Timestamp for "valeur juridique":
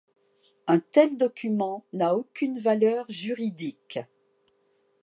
2.57-3.99